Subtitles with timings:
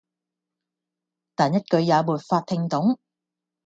[1.35, 2.97] 但一句也沒法聽懂